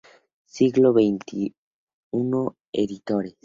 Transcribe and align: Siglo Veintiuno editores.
Siglo 0.53 0.93
Veintiuno 0.93 1.53
editores. 2.71 3.35